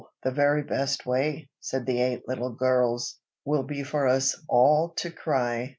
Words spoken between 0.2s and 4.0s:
the very best way," said the eight little gurrls; "Will be